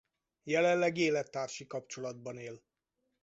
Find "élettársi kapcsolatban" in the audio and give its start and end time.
0.97-2.37